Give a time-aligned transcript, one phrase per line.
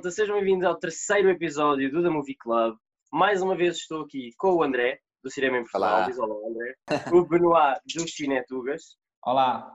[0.00, 2.74] malta, sejam bem-vindos ao terceiro episódio do The Movie Club.
[3.12, 6.06] Mais uma vez estou aqui com o André, do Cinema em Portugal, Olá.
[6.06, 6.74] diz olá André,
[7.12, 9.70] o Benoit dos Cinetugas Olá.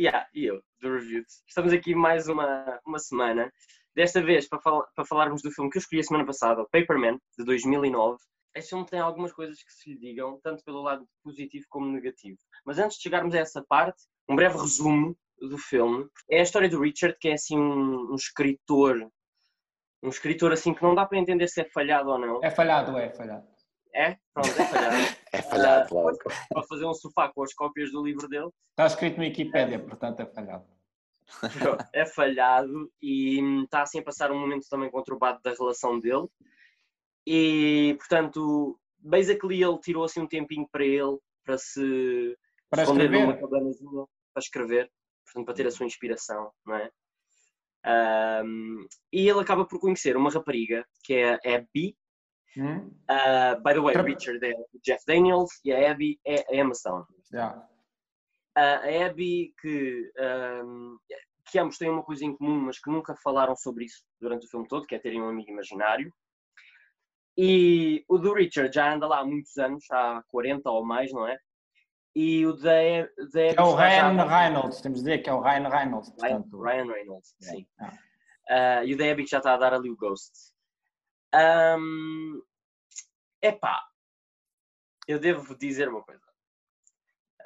[0.00, 1.44] yeah, e eu, do Reviews.
[1.46, 3.52] Estamos aqui mais uma, uma semana,
[3.94, 6.68] desta vez para, fal- para falarmos do filme que eu escolhi a semana passada, o
[6.68, 8.18] Paperman, de 2009.
[8.56, 12.38] Este filme tem algumas coisas que se lhe digam, tanto pelo lado positivo como negativo.
[12.66, 15.16] Mas antes de chegarmos a essa parte, um breve resumo
[15.48, 16.06] do filme.
[16.30, 19.10] É a história do Richard, que é assim um, um escritor,
[20.02, 22.40] um escritor assim que não dá para entender se é falhado ou não.
[22.42, 23.46] É falhado, é falhado.
[23.94, 24.16] É?
[24.32, 24.96] Pronto, é falhado.
[25.34, 26.18] É falhado Ah, logo.
[26.50, 28.50] Para fazer um sofá com as cópias do livro dele.
[28.70, 30.66] Está escrito no Wikipédia, portanto é falhado.
[31.94, 36.26] é falhado e está assim a passar um momento também conturbado da relação dele.
[37.26, 42.36] E, portanto, basically ele tirou assim um tempinho para ele, para se
[42.68, 43.26] Para esconder escrever?
[43.26, 44.92] numa cabanazinha, para escrever,
[45.24, 46.90] portanto, para ter a sua inspiração, não é?
[47.84, 51.96] Ahm, e ele acaba por conhecer uma rapariga que é a Abby.
[52.56, 52.92] Hum?
[53.08, 56.54] Ah, by the way, Tra- Richard é o Jeff Daniels e a Abby é a
[56.56, 57.04] Emma Stone.
[57.32, 57.66] Já.
[58.54, 60.96] a a Abby que, ahm,
[61.50, 64.48] que ambos têm uma coisa em comum, mas que nunca falaram sobre isso durante o
[64.50, 66.12] filme todo, que é terem um amigo imaginário.
[67.36, 71.26] E o do Richard já anda lá há muitos anos, há 40 ou mais, não
[71.26, 71.38] é?
[72.14, 72.72] E o da,
[73.32, 76.10] da Abby É o Ryan Reynolds, temos de dizer que é o Ryan Reynolds.
[76.10, 77.66] Portanto, Ryan Reynolds, É, sim.
[77.80, 77.98] ah.
[78.50, 80.32] Ah, e o que já está a dar ali o Ghost.
[81.32, 82.42] Ahm,
[83.40, 83.80] epá,
[85.08, 86.20] eu devo dizer uma coisa.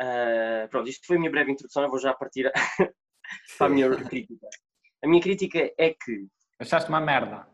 [0.00, 2.50] Ah, pronto, isto foi a minha breve introdução, eu vou já partir
[3.58, 4.48] para a minha crítica.
[5.04, 6.26] A minha crítica é que,
[6.58, 7.46] Achaste uma merda.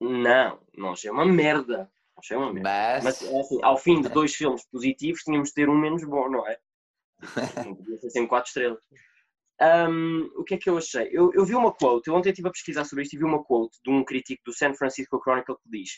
[0.00, 1.90] não, não achei uma merda.
[2.62, 6.04] Mas, Mas, é assim, ao fim de dois filmes positivos, tínhamos de ter um menos
[6.04, 6.58] bom, não é?
[7.76, 8.80] Podia ser sempre quatro estrelas.
[9.60, 11.08] Ahm, o que é que eu achei?
[11.12, 13.44] Eu, eu vi uma quote, eu ontem estive a pesquisar sobre isto e vi uma
[13.44, 15.90] quote de um crítico do San Francisco Chronicle que diz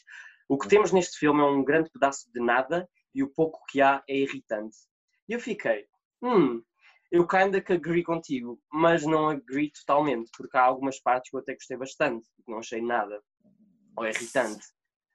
[0.49, 3.81] o que temos neste filme é um grande pedaço de nada e o pouco que
[3.81, 4.77] há é irritante.
[5.29, 5.87] E eu fiquei,
[6.21, 6.63] hum,
[7.11, 11.41] eu kinda que agree contigo, mas não agree totalmente, porque há algumas partes que eu
[11.41, 13.23] até gostei bastante, que não achei nada,
[13.97, 14.67] ou irritante.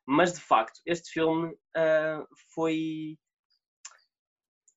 [0.07, 3.17] Mas de facto, este filme ah, foi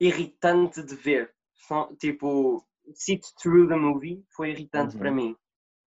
[0.00, 1.32] irritante de ver.
[1.54, 2.64] Só, Tipo,
[2.94, 5.00] sit through the movie foi irritante Uhum.
[5.00, 5.36] para mim.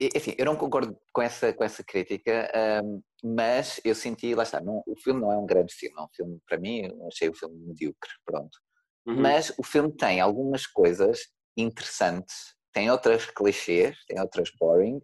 [0.01, 4.61] enfim, eu não concordo com essa, com essa crítica, ahm, mas eu senti, lá está,
[4.61, 7.29] não- o filme não é um grande filme, é um filme, para mim, eu achei
[7.29, 8.57] o filme medíocre, pronto.
[9.07, 9.21] Uhum.
[9.23, 15.01] Mas o filme tem algumas coisas interessantes, tem outras clichês, tem outras boring,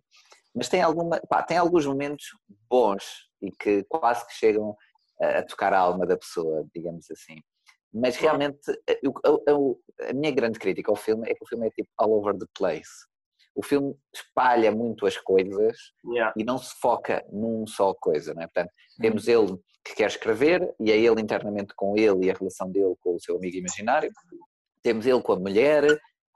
[0.55, 2.27] mas tem, alguma, pá, tem alguns momentos
[2.71, 4.77] bons e que quase que chegam
[5.21, 7.37] a, a tocar a alma da pessoa, digamos assim.
[7.93, 11.47] Mas realmente, eh, eu- eu- eu- a minha grande crítica ao filme é que o
[11.49, 12.91] filme é tipo all over the place.
[13.55, 16.33] O filme espalha muito as coisas Yeah.
[16.37, 18.47] e não se foca num só coisa, não é?
[18.47, 22.69] Portanto, temos ele que quer escrever e é ele internamente com ele e a relação
[22.69, 24.11] dele com o seu amigo imaginário.
[24.83, 25.85] Temos ele com a mulher,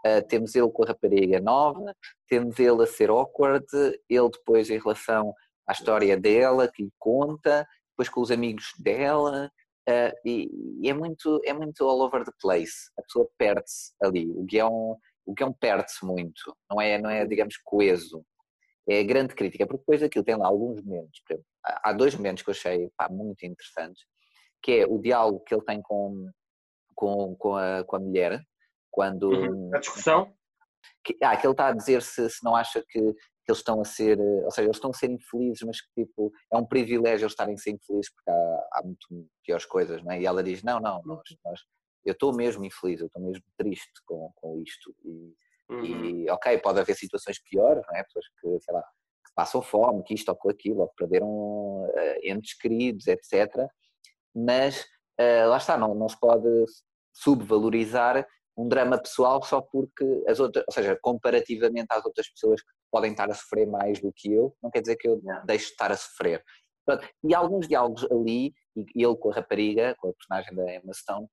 [0.04, 1.92] eh, temos ele com a rapariga nova,
[2.28, 3.66] temos ele a ser awkward,
[4.08, 5.34] ele depois em relação
[5.68, 9.50] à história dela que lhe conta, depois com os amigos dela,
[9.88, 10.50] eh, e,
[10.82, 12.90] e é muito é muito all over the place.
[12.98, 14.30] A pessoa perde-se ali.
[14.30, 14.96] O guião
[15.26, 16.56] o guião perde-se muito.
[16.70, 18.24] Não é não é digamos coeso.
[18.88, 21.20] É a grande crítica, porque depois aquilo tem lá alguns momentos.
[21.28, 24.02] exemplo, há há dois momentos que eu achei pá, muito interessantes,
[24.62, 26.30] que é o diálogo que ele tem com,
[26.94, 28.42] com, com, a, com a mulher,
[28.90, 29.70] quando Uhum.
[29.74, 30.32] A discussão?
[31.04, 33.14] que, ah, que ele está a dizer se, se não acha que,
[33.48, 35.88] que eles estão a ser, eh, ou seja, eles estão a ser infelizes, mas que
[36.04, 40.04] tipo, é um privilégio eles estarem a ser infelizes porque há, há muito piores coisas,
[40.04, 40.20] não é?
[40.20, 41.60] E ela diz, não, não, nós, nós,
[42.04, 44.94] eu estou mesmo infeliz, eu estou mesmo triste com, com isto.
[45.02, 45.34] E,
[45.70, 46.24] Uhum.
[46.24, 48.02] e, ok, pode haver situações piores, não é?
[48.02, 51.86] Pessoas que, sei lá, que passam fome, que isto ou que aquilo, ou que perderam
[51.94, 53.68] eh, entes queridos, etc.
[54.34, 54.86] Mas
[55.18, 56.48] eh, lá está, não, não se pode
[57.12, 58.26] subvalorizar
[58.56, 63.12] um drama pessoal só porque as outras, ou seja, comparativamente às outras pessoas que podem
[63.12, 65.44] estar a sofrer mais do que eu, não quer dizer que eu Yeah.
[65.46, 66.42] deixe de estar a sofrer.
[67.24, 71.26] E alguns diálogos ali, e ele com a rapariga, com a personagem da Emma Stone,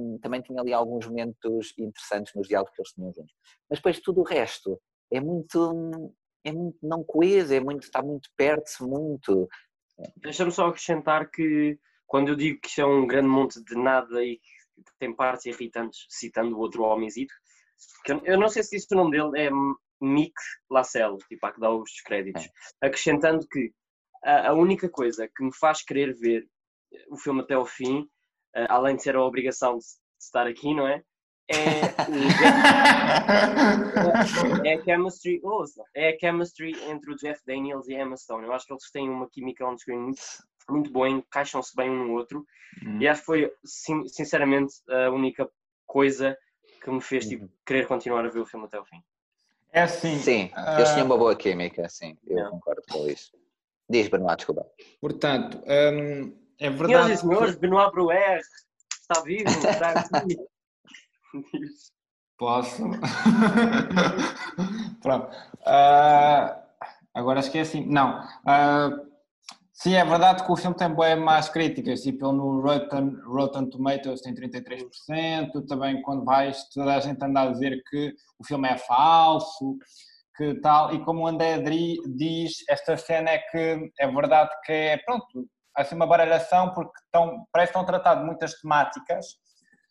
[0.00, 3.32] hum, também tinha ali alguns momentos interessantes nos diálogos que eles tinham juntos.
[3.70, 4.80] Mas depois tudo o resto
[5.12, 6.14] é muito,
[6.44, 9.48] é muito não coeso, é muito, está muito perto-se muito.
[10.16, 14.22] Deixa-me só acrescentar que quando eu digo que isto é um grande monte de nada
[14.24, 17.32] e que tem partes irritantes, citando o outro homenzito,
[18.24, 19.50] eu não sei se disse o nome dele, é
[20.04, 20.34] Mick
[20.70, 22.48] Lassell, tipo, há que dar os créditos,
[22.80, 23.72] acrescentando que
[24.24, 26.46] a, a única coisa que me faz querer ver
[27.10, 28.06] o filme até ao fim,
[28.54, 31.02] eh, além de ser a obrigação de, de estar aqui, não é?
[31.48, 31.80] é,
[34.68, 35.64] é a chemistry, oh,
[35.94, 38.44] é a chemistry entre o Jeff Daniels e a Emma Stone.
[38.46, 40.22] Eu acho que eles têm uma química on screen muito,
[40.68, 42.44] muito boa, encaixam-se bem um no outro.
[42.84, 43.00] Hum.
[43.00, 45.48] E acho que foi, sinceramente, a única
[45.86, 46.36] coisa
[46.82, 47.50] que me fez tipo, uhum.
[47.66, 49.00] querer continuar a ver o filme até o fim.
[49.72, 50.18] É assim.
[50.18, 50.78] Sim, uh...
[50.78, 52.50] eles tinham uma boa química, sim, eu não.
[52.52, 53.32] concordo com isso.
[53.88, 54.66] Diz, Benoit, desculpa.
[55.00, 56.88] Portanto, um, é verdade.
[56.88, 58.40] Senhoras e senhores, Benoit Bruer
[58.90, 60.36] está vivo, está aqui.
[62.38, 62.82] Posso?
[65.00, 65.28] Pronto.
[65.60, 66.56] Uh,
[67.14, 67.84] agora esqueci.
[67.84, 68.20] Não.
[68.42, 69.11] Uh,
[69.82, 72.02] sim, é verdade que o filme tem mais críticas.
[72.02, 75.66] Tipo, no Rotten, Rotten Tomatoes tem 33%.
[75.66, 79.76] Também, quando vais, toda a gente anda a dizer que o filme é falso.
[80.36, 84.96] Que tal, e como o André diz, esta cena é que é verdade que é,
[84.96, 85.46] pronto,
[85.76, 89.26] assim uma baralhação porque estão, parece que estão tratado muitas temáticas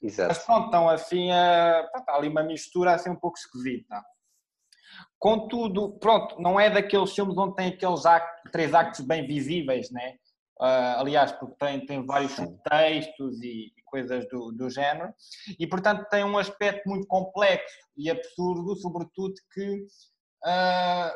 [0.02, 0.30] Exato.
[0.30, 4.02] Mas pronto, então assim, é, pronto, há ali uma mistura assim um pouco esquisita.
[5.20, 10.16] Contudo, pronto, não é daqueles filmes onde tem aqueles actos, três actos bem visíveis, né?
[10.60, 15.12] Uh, aliás, porque tem, tem vários subtextos e, e, coisas do, do género,
[15.60, 19.86] e portanto tem um aspecto muito complexo e absurdo, sobretudo que
[20.46, 21.12] uh,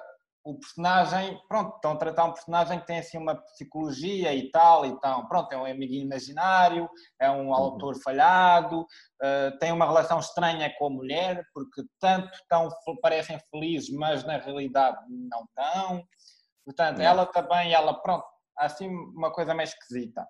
[0.46, 4.86] o personagem, pronto, estão a tratar um personagem que tem assim uma psicologia e tal,
[4.86, 6.88] então, pronto, é um amigo imaginário,
[7.20, 7.54] é um uhum.
[7.54, 12.70] autor falhado, uh, tem uma relação estranha com a mulher, porque tanto tão,
[13.02, 16.08] parecem felizes, mas na realidade não estão.
[16.64, 18.26] Portanto, ela também, ela, pronto,
[18.56, 20.28] assim uma coisa mais esquisita.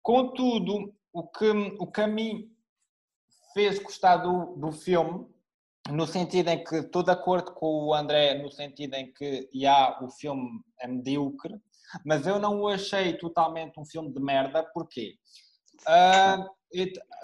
[0.00, 1.50] Contudo, o que,
[1.80, 2.48] o que a mim
[3.52, 5.26] fez gostar do, do filme
[5.90, 9.98] no sentido em que estou de acordo com o André, no sentido em que já,
[10.02, 11.54] o filme é medíocre,
[12.04, 15.14] mas eu não o achei totalmente um filme de merda, porquê?
[15.82, 16.44] Uh,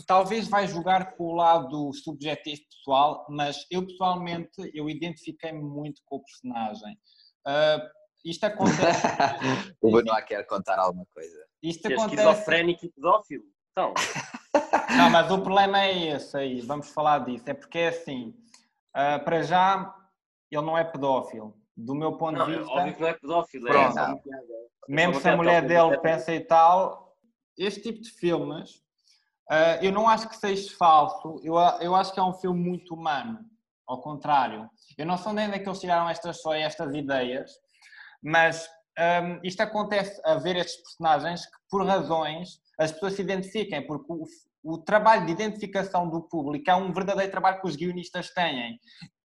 [0.06, 6.16] talvez vai jogar com o lado subjetivo pessoal, mas eu pessoalmente eu identifiquei-me muito com
[6.16, 6.98] o personagem.
[7.46, 9.02] Uh, isto acontece.
[9.82, 11.46] o Benoit quer contar alguma coisa.
[11.62, 12.14] Isto é acontece.
[12.14, 13.44] Esquizofrénico e pedófilo.
[13.72, 13.92] Então.
[14.96, 17.44] Não, mas o problema é esse aí, vamos falar disso.
[17.46, 18.34] É porque é assim,
[18.94, 19.94] Uh, para já,
[20.50, 21.56] ele não é pedófilo.
[21.76, 22.72] Do meu ponto não, de vista.
[22.72, 23.98] Óbvio que não é pedófilo, Pronto.
[23.98, 24.20] é,
[24.88, 27.16] Mesmo se a mulher dele pensa e tal,
[27.58, 28.76] este tipo de filmes,
[29.50, 32.94] uh, eu não acho que seja falso, eu, eu acho que é um filme muito
[32.94, 33.40] humano.
[33.86, 37.50] Ao contrário, eu não sei nem onde é que eles tiraram estas, só estas ideias,
[38.22, 38.66] mas
[38.98, 44.06] um, isto acontece a ver estes personagens que, por razões, as pessoas se identifiquem, porque
[44.10, 44.24] o,
[44.64, 48.80] o trabalho de identificação do público é um verdadeiro trabalho que os guionistas têm.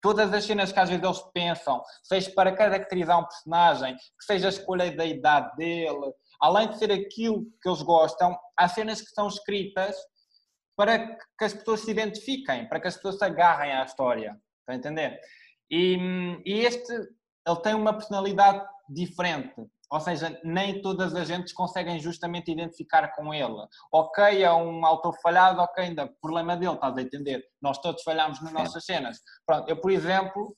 [0.00, 4.46] Todas as cenas que às vezes eles pensam, seja para caracterizar um personagem, que seja
[4.46, 9.10] a escolha da idade dele, além de ser aquilo que eles gostam, há cenas que
[9.10, 9.96] são escritas
[10.76, 14.38] para que as pessoas se identifiquem, para que as pessoas se agarrem à história.
[14.60, 15.18] Está a entender?
[15.70, 15.96] E,
[16.44, 19.54] e este, ele tem uma personalidade diferente.
[19.94, 23.64] Ou seja, nem todas as gentes conseguem justamente identificar com ele.
[23.92, 27.44] Ok, é um autor falhado, ok, ainda problema dele, estás a entender?
[27.62, 29.20] Nós todos falhamos nas nossas cenas.
[29.46, 30.56] Pronto, eu, por exemplo,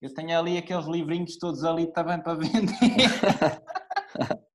[0.00, 2.72] eu tenho ali aqueles livrinhos todos ali também para vender.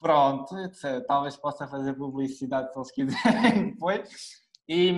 [0.00, 0.54] Pronto,
[1.06, 4.08] talvez possa fazer publicidade se eles quiserem depois.
[4.66, 4.92] E...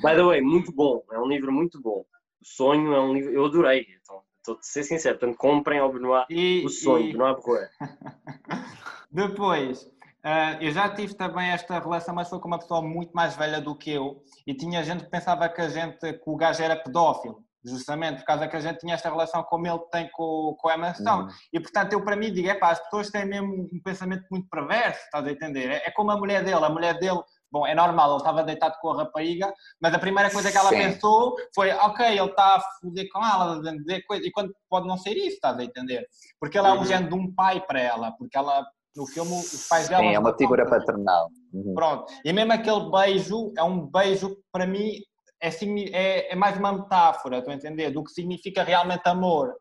[0.00, 2.04] By the way, muito bom, é um livro muito bom.
[2.40, 3.84] O Sonho é um livro, eu adorei.
[4.00, 7.12] Então, Estou a ser sincero, portanto comprem ao Benoit e, o sonho, e...
[7.12, 7.70] Benoit Borroé.
[9.10, 13.34] Depois, uh, eu já tive também esta relação, mas foi com uma pessoa muito mais
[13.34, 16.62] velha do que eu e tinha gente que pensava que a gente, que o gajo
[16.62, 20.54] era pedófilo, justamente por causa que a gente tinha esta relação como ele tem com,
[20.60, 21.22] com a Emma Stone.
[21.22, 21.28] Uhum.
[21.50, 24.46] E portanto eu para mim digo, é pá, as pessoas têm mesmo um pensamento muito
[24.50, 25.70] perverso, estás a entender?
[25.70, 27.22] É, é como a mulher dele, a mulher dele
[27.54, 30.70] Bom, é normal, ele estava deitado com a rapariga, mas a primeira coisa que ela
[30.70, 30.76] Sim.
[30.78, 34.88] pensou foi: ok, ele está a foder com ela, a dizer coisa, e quando pode
[34.88, 36.04] não ser isso, estás a entender?
[36.40, 36.84] Porque ele é um uhum.
[36.84, 40.02] género de um pai para ela, porque ela, no filme, os pais dela.
[40.02, 41.28] Sim, é uma figura paternal.
[41.52, 41.74] Uhum.
[41.76, 44.98] Pronto, e mesmo aquele beijo, é um beijo que para mim
[45.40, 47.90] é, é, é mais uma metáfora, estou a entender?
[47.90, 49.54] Do que significa realmente amor.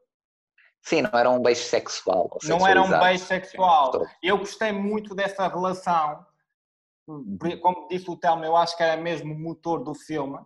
[0.82, 2.40] Sim, não era um beijo sexual.
[2.46, 3.92] Não era um beijo sexual.
[4.24, 6.26] Eu gostei muito dessa relação.
[7.06, 10.40] Como disse o Telmo, eu acho que era mesmo o motor do filme.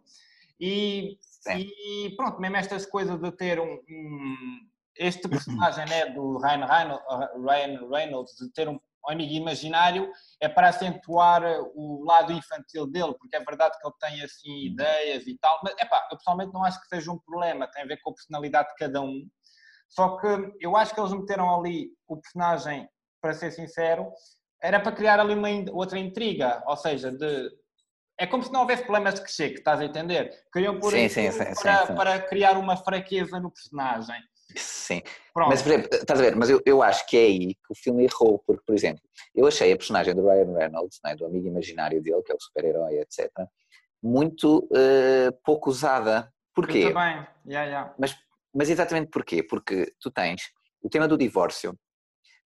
[0.59, 4.35] E, e pronto, mesmo estas coisas de ter um, um
[4.97, 10.11] este personagem né, do Ryan Reynolds, Ryan Reynolds, de ter um amigo imaginário,
[10.41, 11.41] é para acentuar
[11.75, 14.73] o lado infantil dele, porque é verdade que ele tem assim uhum.
[14.73, 17.87] ideias e tal, mas epá, eu pessoalmente não acho que seja um problema, tem a
[17.87, 19.25] ver com a personalidade de cada um.
[19.87, 20.27] Só que
[20.59, 22.89] eu acho que eles meteram ali o personagem,
[23.21, 24.11] para ser sincero,
[24.61, 27.49] era para criar ali uma outra intriga, ou seja, de
[28.19, 30.31] é como se não houvesse problemas de crescer, que estás a entender?
[30.51, 34.15] Queriam pôr Sim, sim, sim, para, para criar uma fraqueza no personagem.
[34.55, 35.01] Sim.
[35.33, 35.49] Pronto.
[35.49, 37.75] Mas, por exemplo, estás a ver, mas eu, eu acho que é aí que o
[37.75, 39.03] filme errou, porque, por exemplo,
[39.35, 42.35] eu achei a personagem do Ryan Reynolds, não é, do amigo imaginário dele, que é
[42.35, 43.29] o super-herói, etc.,
[44.01, 46.31] muito eh, pouco usada.
[46.55, 46.79] Porquê?
[46.79, 47.27] Eu também.
[47.45, 47.95] Yeah, yeah.
[47.99, 48.15] Mas,
[48.53, 49.43] mas exatamente porquê?
[49.43, 50.41] Porque tu tens
[50.81, 51.77] o tema do divórcio,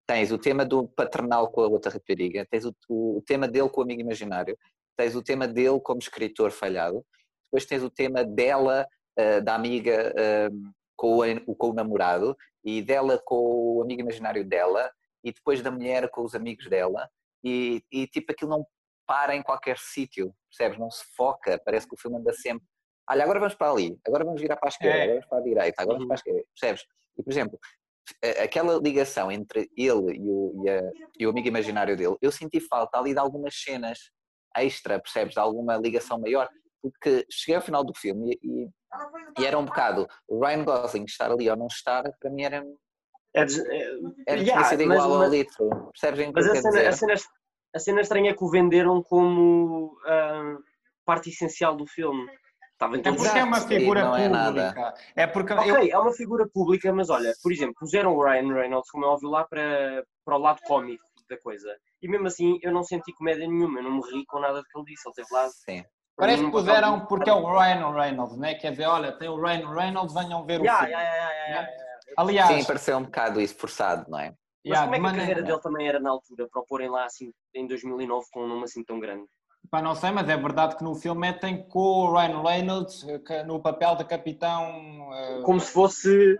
[0.07, 3.81] tens o tema do paternal com a outra rapariga, tens o, o tema dele com
[3.81, 4.57] o amigo imaginário,
[4.97, 7.05] tens o tema dele como escritor falhado,
[7.45, 10.49] depois tens o tema dela, eh, da amiga eh,
[10.95, 13.35] com, o, com o namorado, e dela com
[13.77, 14.91] o amigo imaginário dela,
[15.23, 17.09] e depois da mulher com os amigos dela,
[17.43, 18.65] e, e tipo aquilo não
[19.07, 20.77] para em qualquer sítio, percebes?
[20.79, 22.65] Não se foca, parece que o filme anda sempre.
[23.09, 25.01] Olha, agora vamos para ali, agora vamos virar para a esquerda, É.
[25.03, 26.07] agora vamos para a direita, agora Uhum.
[26.07, 26.85] vamos para a esquerda, percebes?
[27.17, 27.59] E, por exemplo,
[28.43, 32.59] aquela ligação entre ele e o, e, a- e o amigo imaginário dele, eu senti
[32.59, 34.11] falta ali de algumas cenas
[34.57, 35.33] extra, percebes?
[35.33, 36.49] De alguma ligação maior,
[36.81, 38.63] porque cheguei ao final do filme e,
[39.39, 42.63] e- era um bocado o Ryan Gosling estar ali ou não estar, para mim era,
[43.33, 43.91] É, des- é,
[44.27, 47.13] era yeah, sido mas- igual ao litro, percebes Mas a cena, a, cena,
[47.75, 50.57] a cena estranha é que o venderam como ah,
[51.05, 52.27] parte essencial do filme.
[52.81, 54.93] Estava em É porque é uma figura não é pública.
[55.15, 58.51] É porque eu, Ok, é uma figura pública, mas olha, por exemplo, puseram o Ryan
[58.51, 61.77] Reynolds, como é óbvio, lá para, para o lado cómico da coisa.
[62.01, 64.63] E mesmo assim, eu não senti comédia nenhuma, eu não me ri com nada do
[64.63, 65.07] que ele disse.
[65.07, 65.47] Ele teve lá.
[65.49, 65.85] Sim.
[66.17, 68.55] parece que puseram porque é o Ryan Reynolds, né?
[68.55, 70.93] Quer dizer, olha, tem o Ryan Reynolds, venham ver o Yeah, filme.
[70.93, 72.13] yeah, yeah, yeah, yeah, yeah.
[72.17, 74.33] Aliás, Sim, pareceu um bocado isso forçado, não é?
[74.65, 76.89] Mas yeah, como é que a carreira dele também era na altura, para o porem
[76.89, 79.25] lá assim em 2009 com um nome assim tão grande?
[79.69, 83.43] Pá, não sei, mas é verdade que no filme metem com o Ryan Reynolds eh,
[83.43, 85.13] no papel de capitão.
[85.13, 86.39] eh, Como se fosse.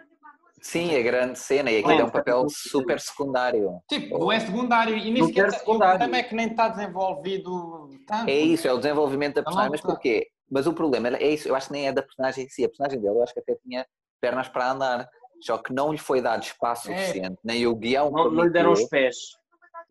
[0.62, 3.82] Sim, a grande cena, e aquilo é um papel super secundário.
[3.88, 5.50] Tipo, não é secundário e nem sequer.
[5.66, 8.30] O problema é que nem está desenvolvido tanto.
[8.30, 10.28] É isso, é o desenvolvimento da Tá personagem, mas porquê?
[10.50, 12.68] Mas o problema é isso, eu acho que nem é da personagem em si, a
[12.68, 13.88] personagem dele eu acho que até tinha
[14.20, 15.10] pernas para andar,
[15.42, 16.96] só que não lhe foi dado espaço É.
[16.98, 19.16] suficiente, nem o guião Não, não lhe deram os pés.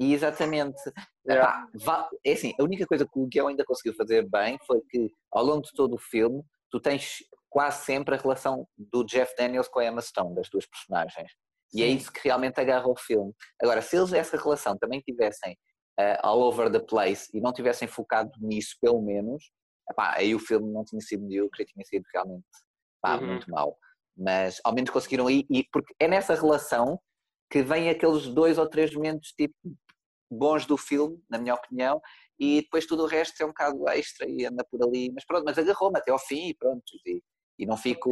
[0.00, 0.80] E exatamente.
[1.28, 1.34] É.
[1.34, 5.10] Epá, é assim, a única coisa que o guião ainda conseguiu fazer bem foi que
[5.30, 7.18] ao longo de todo o filme tu tens
[7.50, 11.30] quase sempre a relação do Jeff Daniels com a Emma Stone, das duas personagens.
[11.74, 11.96] E é Sim.
[11.96, 13.32] isso que realmente agarra o filme.
[13.60, 15.56] Agora, se eles essa relação também tivessem
[15.98, 19.50] eh, all over the place e não tivessem focado nisso, pelo menos,
[19.90, 22.46] epá, aí o filme não tinha sido medíocre tinha sido realmente
[23.02, 23.26] pá, Uhum.
[23.26, 23.76] muito mau.
[24.16, 26.98] Mas ao menos conseguiram ir, e porque é nessa relação
[27.50, 29.54] que vem aqueles dois ou três momentos tipo
[30.30, 32.00] bons do filme, na minha opinião,
[32.38, 35.44] e depois tudo o resto é um bocado extra e anda por ali, mas pronto,
[35.44, 37.20] mas agarrou-me até ao fim e pronto, e,
[37.58, 38.10] e não fico,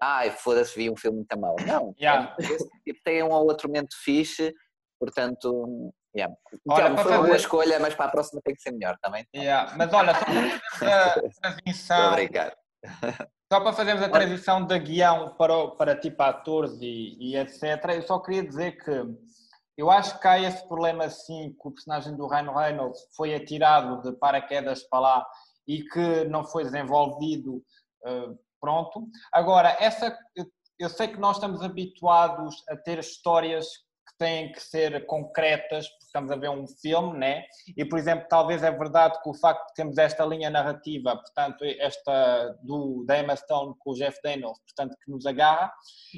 [0.00, 1.56] ai, foda-se, vi um filme muito mau.
[1.66, 2.36] Não, Yeah.
[2.38, 4.52] esse tipo, tem um ou outro momento fixe,
[5.00, 6.34] portanto, yeah.
[6.68, 9.26] Olha, Então, foi uma boa escolha, mas para a próxima tem que ser melhor também.
[9.34, 12.56] Yeah, Mas olha, só para fazermos a transição, Obrigado.
[13.52, 17.62] só para fazermos a transição da guião para, para tipo atores e, e etc.
[17.94, 18.90] Eu só queria dizer que
[19.76, 24.02] eu acho que há esse problema assim que o personagem do Ryan Reynolds foi atirado
[24.02, 25.26] de paraquedas para lá
[25.66, 27.62] e que não foi desenvolvido
[28.06, 29.08] eh, pronto.
[29.32, 30.16] Agora, essa
[30.78, 33.66] eu, sei que nós estamos habituados a ter histórias
[34.18, 37.44] têm que ser concretas, porque estamos a ver um filme, né?
[37.76, 41.64] E, por exemplo, talvez é verdade que o facto de termos esta linha narrativa, portanto,
[41.64, 45.72] esta do, da Emma Stone com o Jeff Daniels, portanto, que nos agarra,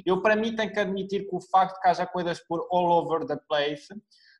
[0.06, 2.90] eu, para mim, tenho que admitir que o facto de que haja coisas por all
[2.90, 3.88] over the place,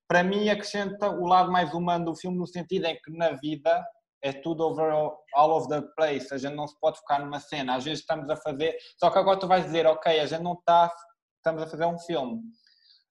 [0.07, 3.85] para mim, acrescenta o lado mais humano do filme, no sentido em que na vida
[4.23, 7.77] é tudo over all over the place, a gente não se pode focar numa cena,
[7.77, 10.55] às vezes estamos a fazer, só que agora tu vais dizer, ok, a gente não
[10.55, 10.93] está,
[11.37, 12.43] estamos a fazer um filme.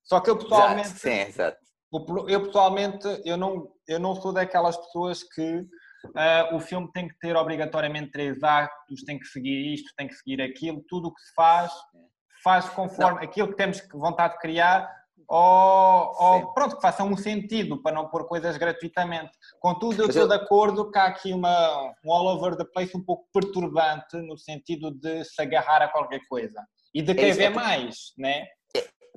[0.04, 1.58] Só que eu pessoalmente, Exato, sim, exato.
[2.28, 5.66] Eu pessoalmente, eu não, eu não sou daquelas pessoas que
[6.14, 10.14] ah, o filme tem que ter obrigatoriamente três atos, tem que seguir isto, tem que
[10.14, 11.72] seguir aquilo, tudo o que se faz,
[12.44, 14.88] faz conforme aquilo que temos vontade de criar,
[15.26, 19.30] ou, ou pronto, que faça um sentido para não pôr coisas gratuitamente.
[19.60, 22.64] Contudo, eu Mas estou eu- de acordo que há aqui uma, um all over the
[22.64, 26.62] place um pouco perturbante no sentido de se agarrar a qualquer coisa
[26.94, 28.46] e de querer isso, ver é porque- mais, né?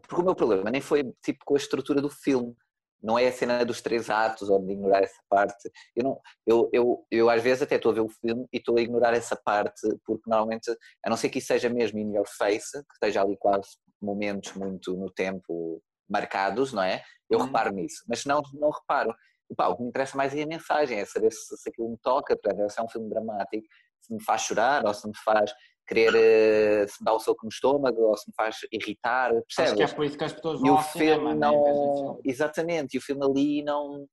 [0.07, 2.55] Porque o meu problema nem foi tipo com a estrutura do filme,
[3.01, 5.71] não é a cena dos três atos ou de ignorar essa parte.
[5.95, 8.77] Eu, não, eu, eu, eu às vezes até estou a ver o filme e estou
[8.77, 10.69] a ignorar essa parte, porque normalmente,
[11.03, 13.69] a não ser que isso seja mesmo in your face, que esteja ali quase
[14.01, 17.03] momentos muito no tempo marcados, não é?
[17.29, 17.45] Eu Uhum.
[17.45, 19.15] reparo nisso, mas não, não reparo.
[19.55, 21.97] Pá, o que me interessa mais é a mensagem, é saber se, se aquilo me
[21.97, 23.65] toca, portanto, se é um filme dramático,
[23.99, 25.51] se me faz chorar ou se me faz
[25.93, 29.43] querer, eh, se me dá o soco no estômago ou se me faz irritar, Acho
[29.55, 29.73] percebes?
[29.75, 31.35] que é por isso que as pessoas E vão o ao filme né?
[31.35, 32.19] não.
[32.23, 34.07] Exatamente, e o filme ali não.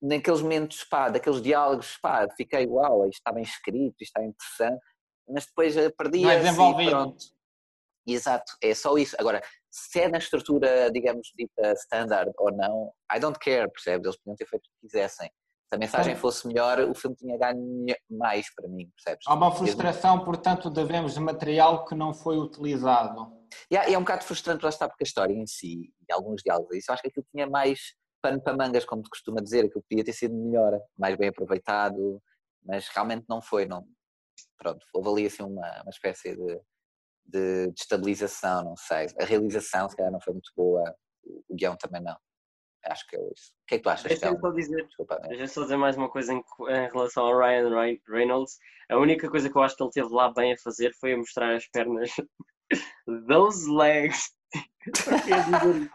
[0.00, 4.84] naqueles momentos, pá, daqueles diálogos, pá, fiquei, uau, isto está bem escrito, isto está interessante,
[5.28, 6.90] mas depois perdi Não é desenvolvido.
[6.90, 7.24] pronto.
[8.06, 9.14] Exato, é só isso.
[9.18, 14.06] Agora, se é na estrutura, digamos, dita standard ou não, I don't care, percebes?
[14.06, 15.30] Eles podiam ter feito o que quisessem.
[15.68, 19.26] Se a mensagem fosse melhor, o filme tinha ganho mais para mim, percebes?
[19.26, 23.30] Há uma frustração, portanto, devemos de material que não foi utilizado.
[23.70, 26.42] E é, é um bocado frustrante lá está porque a história em si e alguns
[26.42, 29.66] diálogos, isso eu acho que aquilo tinha mais pano para mangas, como te costuma dizer,
[29.66, 32.20] aquilo podia ter sido melhor, mais bem aproveitado,
[32.64, 33.86] mas realmente não foi, não.
[34.56, 36.60] Pronto, houve ali assim uma, uma espécie de,
[37.26, 39.06] de destabilização, não sei.
[39.20, 40.94] A realização se calhar não foi muito boa,
[41.48, 42.16] o guião também não.
[42.88, 43.52] Acho que é isso.
[43.62, 45.46] O que é que tu achas, Deixa-me só dizer, Desculpa, né?
[45.46, 48.58] só dizer mais uma coisa em, em relação ao Ryan Rey- Reynolds.
[48.90, 51.16] A única coisa que eu acho que ele teve lá bem a fazer foi a
[51.18, 52.10] mostrar as pernas.
[53.28, 54.30] Those legs.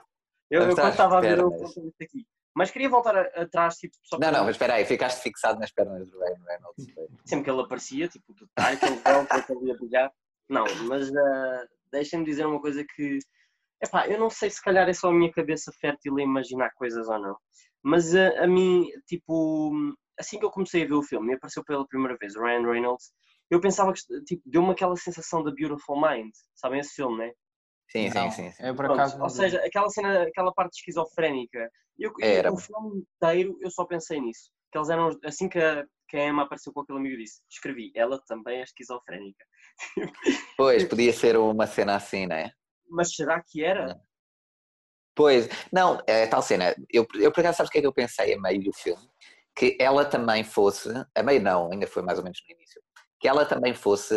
[0.52, 0.70] Eu isso.
[0.72, 2.28] eu, quando estava a ver apontei isto aqui.
[2.56, 5.72] Mas queria voltar atrás, tipo, só Não, para- não, mas espera aí, ficaste fixado nas
[5.72, 6.86] pernas do Ryan Reynolds.
[7.26, 10.14] sempre que ele aparecia, tipo, o detalhe, aquele véu que ele ia brilhar.
[10.48, 13.18] Não, mas ah, deixem-me dizer uma coisa que,
[13.84, 17.08] epá, eu não sei se calhar é só a minha cabeça fértil a imaginar coisas
[17.08, 17.38] ou não,
[17.84, 19.72] mas ah, a mim, tipo,
[20.20, 22.66] assim que eu comecei a ver o filme e apareceu pela primeira vez o Ryan
[22.72, 23.12] Reynolds,
[23.52, 27.32] eu pensava que, tipo, deu-me aquela sensação da Beautiful Mind, sabem esse filme, né?
[27.90, 28.52] Sim, sim, sim.
[28.52, 28.64] sim.
[28.66, 31.70] Eu, por acaso, ou seja, aquela cena, aquela parte esquizofrénica.
[32.00, 32.52] Eu, Era.
[32.52, 34.50] O filme inteiro eu só pensei nisso.
[34.72, 37.92] Que eles eram, assim que a, que a Emma apareceu com aquele amigo, disse: escrevi,
[37.96, 39.46] ela também é esquizofrénica.
[40.58, 42.52] Pois, podia ser uma cena assim, não é?
[42.94, 44.00] Mas será que era?
[45.16, 46.76] Pois, não, é tal cena.
[46.92, 49.02] Eu, eu por acaso, sabes o que é que eu pensei a meio do filme?
[49.56, 52.82] Que ela também fosse, a meio não, ainda foi mais ou menos no início,
[53.20, 54.16] que ela também fosse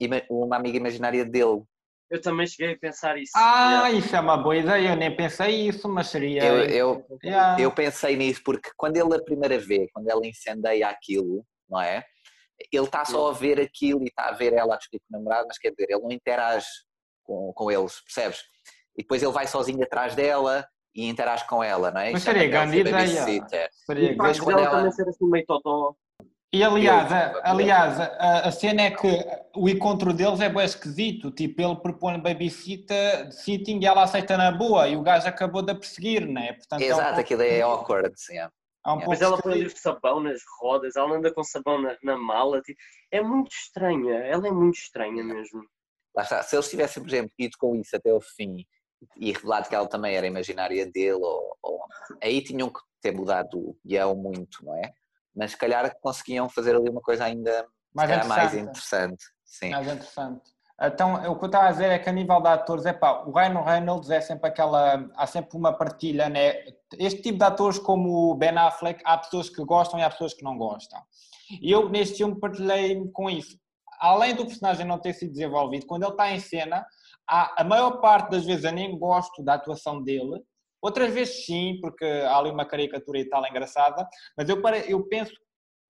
[0.00, 1.62] ima- uma amiga imaginária dele.
[2.10, 3.32] Eu também cheguei a pensar isso.
[3.34, 3.90] Ah, Yeah.
[3.98, 6.44] isso é uma boa ideia, eu nem pensei isso, mas seria.
[6.44, 7.60] Eu, eu, Yeah.
[7.62, 12.04] eu pensei nisso porque quando ele a primeira vez, quando ela incendeia aquilo, não é?
[12.72, 15.18] Ele está só a ver aquilo e está a ver ela a discutir com o
[15.18, 16.66] namorado, mas quer dizer, ele não interage
[17.26, 18.40] com, com eles, percebes?
[18.96, 22.12] E depois ele vai sozinho atrás dela e interage com ela, não é?
[22.12, 22.96] Mas seria ela grande de ideia.
[22.96, 23.68] babysitter.
[23.72, 24.40] Seria grande.
[24.46, 25.94] dela ela- também ser assim meio totó.
[26.52, 29.06] E aliás, a, aliás a, a cena é que
[29.54, 31.30] o encontro deles é bem esquisito.
[31.30, 35.72] Tipo, ele propõe babysitter sitting e ela aceita na boa e o gajo acabou de
[35.72, 36.22] a perseguir?
[36.26, 38.38] Portanto, é um Exato, pouco- aquilo é awkward, sim.
[38.38, 38.48] é.
[38.86, 42.62] é um Mas ela põe sabão nas rodas, ela anda com sabão na, na mala.
[42.62, 42.78] tipo,
[43.10, 45.62] é muito estranha, ela é muito estranha mesmo.
[46.16, 48.64] Lá está, se eles tivessem, por exemplo, ido com isso até ao fim
[49.18, 51.80] e revelado que ela também era imaginária dele, ou, ou-
[52.22, 54.92] aí tinham que ter mudado o guião muito, não é?
[55.34, 58.70] Mas se calhar conseguiam fazer ali uma coisa ainda Mais calhar, mais interessante.
[58.70, 59.24] interessante.
[59.44, 59.70] Sim.
[59.70, 60.56] Mais interessante.
[60.80, 63.22] Então, o que eu estava a dizer é que a nível de atores, é pá,
[63.24, 66.64] o Ryan Reynolds é sempre aquela, há sempre uma partilha, né?
[66.98, 70.34] Este tipo de atores como o Ben Affleck, há pessoas que gostam e há pessoas
[70.34, 71.00] que não gostam.
[71.62, 73.58] E eu neste filme partilhei-me com isso.
[74.00, 76.84] Além do personagem não ter sido desenvolvido, quando ele está em cena,
[77.28, 80.42] há, a maior parte das vezes eu nem gosto da atuação dele,
[80.80, 84.06] outras vezes sim, porque há ali uma caricatura e tal engraçada,
[84.36, 85.32] mas eu, eu penso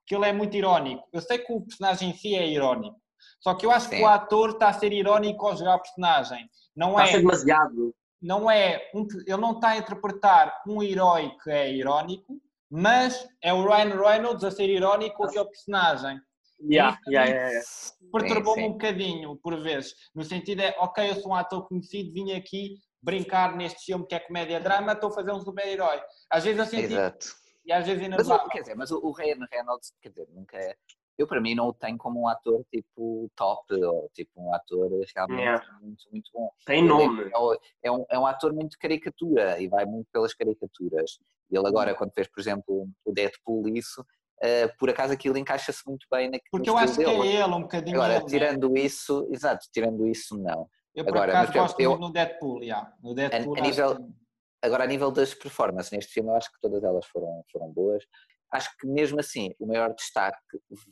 [0.06, 1.06] que ele é muito irónico.
[1.12, 2.96] Eu sei que o personagem em si é irónico,
[3.40, 4.02] só que eu acho que Sim.
[4.02, 6.48] o ator está a ser irónico ao jogar o personagem.
[6.74, 7.94] Não Está a é, ser demasiado.
[8.22, 12.40] não é um- ele não está a interpretar um herói que é irónico,
[12.70, 16.20] mas é o Ryan Reynolds a ser irónico com aquele personagem.
[16.60, 17.66] Yeah, Isso yeah, yeah, yeah.
[18.12, 19.94] Perturbou-me um bocadinho, por vezes.
[20.14, 24.14] No sentido é, ok, eu sou um ator conhecido, vim aqui brincar neste filme que
[24.14, 26.00] é comédia-drama, estou a fazer um super-herói.
[26.30, 27.26] Às vezes eu senti, Exato.
[27.64, 30.28] e às vezes ainda Mas, o- quer dizer, mas o, o Ryan Reynolds, quer dizer,
[30.30, 30.74] nunca é.
[31.18, 34.90] Eu, para mim, não o tenho como um ator tipo top, ou tipo um ator
[35.14, 35.78] realmente Yeah.
[35.80, 36.50] muito, muito bom.
[36.66, 37.22] Tem nome.
[37.24, 41.18] É, é um, é um ator muito caricatura e vai muito pelas caricaturas.
[41.50, 44.04] Ele agora, quando fez, por exemplo, o Deadpool, isso,
[44.42, 47.62] eh, por acaso aquilo encaixa-se muito bem naquele Porque eu acho que é ele, um
[47.62, 48.22] bocadinho Agora, ele.
[48.24, 48.28] né?
[48.30, 50.68] tirando isso, exato, tirando isso, não.
[50.94, 52.92] Eu, por agora, acaso, mas, gosto muito no Deadpool, yeah.
[53.02, 54.26] No Deadpool a acho nível- que-
[54.62, 58.02] Agora, a nível das performances neste filme, eu acho que todas elas foram, foram boas.
[58.50, 60.38] Acho que mesmo assim, o maior destaque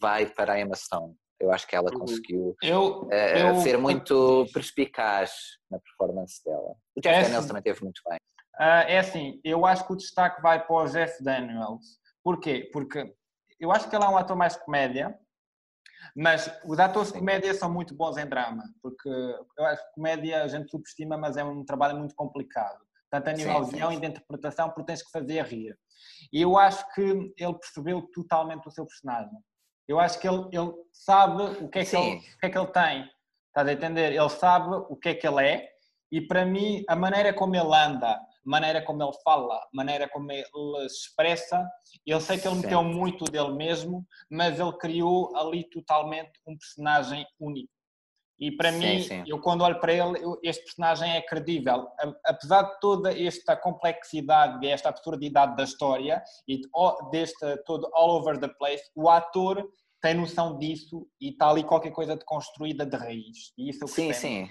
[0.00, 1.16] vai para a Emma Stone.
[1.40, 2.00] Eu acho que ela Uhum.
[2.00, 5.32] conseguiu Eu, eh, eu, ser muito perspicaz
[5.70, 6.76] na performance dela.
[6.94, 7.48] O Jeff É Daniels assim.
[7.48, 8.18] também teve muito bem.
[8.56, 11.98] Ah, é assim, eu acho que o destaque vai para o Jeff Daniels.
[12.22, 12.68] Porquê?
[12.72, 13.12] Porque
[13.64, 15.18] eu acho que ele é um ator mais comédia,
[16.14, 20.42] mas os atores de comédia são muito bons em drama, porque eu acho que comédia
[20.42, 22.78] a gente subestima, mas é um trabalho muito complicado.
[23.10, 25.76] Tanto a nível Sim, de guião e de interpretação, porque tens que fazer rir.
[26.32, 29.38] E eu acho que ele percebeu totalmente o seu personagem.
[29.86, 32.58] Eu acho que ele, ele sabe o que, é que ele, o que é que
[32.58, 33.10] ele tem.
[33.48, 34.12] Estás a entender?
[34.12, 35.68] Ele sabe o que é que ele é
[36.10, 40.44] e para mim a maneira como ele anda, maneira como ele fala, maneira como ele
[40.88, 41.66] se expressa.
[42.06, 42.94] Eu sei que ele meteu Sim.
[42.94, 47.72] muito dele mesmo, mas ele criou ali totalmente um personagem único.
[48.38, 49.24] E para Sim, mim, sim.
[49.28, 51.86] eu quando olho para ele, eu- este personagem é credível.
[52.26, 56.68] Apesar de toda esta complexidade e esta absurdidade da história e de-
[57.12, 59.64] deste todo all over the place, o ator
[60.02, 63.52] tem noção disso e está ali qualquer coisa de construída de raiz.
[63.56, 64.50] E isso eu Sim, sim.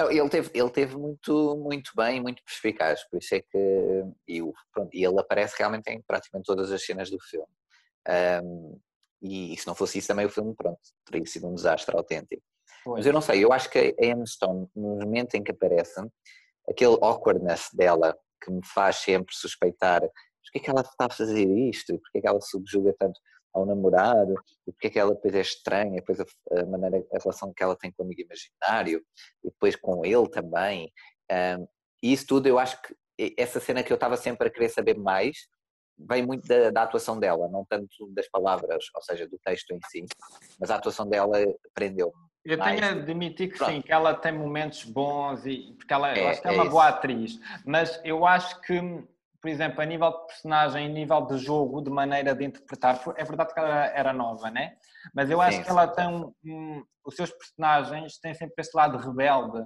[0.00, 4.40] Não, Ele teve, ele teve muito, muito bem, muito perspicaz, por isso é que e,
[4.40, 7.46] o- pronto, e ele aparece realmente em praticamente todas as cenas do filme.
[8.08, 8.76] Ahm,
[9.22, 12.42] e, se não fosse isso também o filme, pronto, teria sido um desastre autêntico.
[12.82, 12.98] Pois.
[12.98, 16.00] Mas eu não sei, eu acho que a Stone, no momento em que aparece,
[16.68, 21.46] aquele awkwardness dela que me faz sempre suspeitar porque é que ela está a fazer
[21.68, 23.20] isto, e porque é que ela subjuga tanto
[23.52, 24.34] ao namorado,
[24.66, 26.24] e porque é que ela depois é estranha, depois a,
[26.60, 29.04] a maneira, a relação que ela tem com o amigo imaginário,
[29.44, 30.92] e depois com ele também.
[31.30, 31.66] Um,
[32.02, 32.94] e isso tudo eu acho que
[33.36, 35.36] essa cena que eu estava sempre a querer saber mais
[35.98, 39.80] vem muito da, da atuação dela, não tanto das palavras, ou seja, do texto em
[39.90, 40.04] si,
[40.58, 41.36] mas a atuação dela
[41.74, 42.14] prendeu-me.
[42.42, 43.70] Eu tenho mais- a admitir que Pronto.
[43.72, 46.54] sim, que ela tem momentos bons e porque ela eu É, acho que é é
[46.54, 46.70] uma isso.
[46.72, 48.80] boa atriz, mas eu acho que,
[49.40, 53.24] por exemplo, a nível de personagem, a nível de jogo, de maneira de interpretar, é
[53.24, 54.76] verdade que ela era nova, né?
[55.14, 55.94] Mas eu acho Sim, que ela sim.
[55.94, 56.06] tem
[56.44, 59.64] um, os seus personagens têm sempre esse lado rebelde.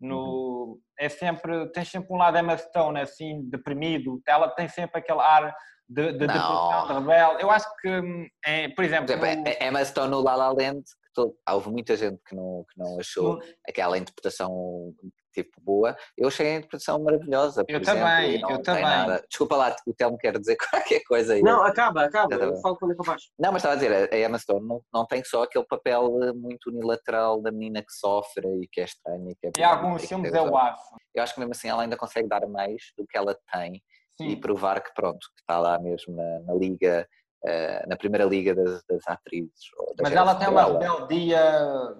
[0.00, 0.80] No, Uhum.
[0.98, 5.54] é sempre, tem sempre um lado Emma Stone assim deprimido, ela tem sempre aquele ar
[5.88, 7.42] de, de depressão, de rebelde.
[7.42, 10.48] Eu acho que, hum, é, por Por exemplo, exemplo, no- Emma Stone no La La
[10.52, 14.92] Land, que todo- houve muita gente que não, que não achou aquela interpretação
[15.34, 17.64] tipo boa, eu achei a interpretação maravilhosa.
[17.64, 18.82] por Eu exemplo, também, e eu também.
[18.82, 19.24] Nada.
[19.28, 21.42] Desculpa lá, o Telmo quer dizer qualquer coisa aí.
[21.42, 22.38] Não, acaba, acaba.
[22.38, 22.62] Tá Eu bem.
[22.62, 23.24] falo quando acabares.
[23.38, 26.32] Não, mas estava a dizer, a Emma Stone não, não tem só aquele papel eh,
[26.32, 29.30] muito unilateral da menina que sofre e que é estranha.
[29.30, 30.56] E que é em alguns filmes eu olhos.
[30.56, 30.82] acho.
[31.14, 33.82] Eu acho que mesmo assim ela ainda consegue dar mais do que ela tem
[34.20, 34.36] e Sim.
[34.40, 37.06] provar que pronto, que está lá mesmo na, na liga,
[37.44, 39.70] eh, na primeira liga das, das atrizes.
[39.78, 41.40] ou da Mas ela tem uma rebeldia